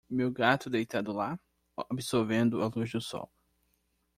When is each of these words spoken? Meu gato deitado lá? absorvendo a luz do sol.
Meu 0.09 0.31
gato 0.31 0.67
deitado 0.67 1.13
lá? 1.13 1.39
absorvendo 1.87 2.63
a 2.63 2.67
luz 2.67 2.91
do 2.91 2.99
sol. 2.99 3.31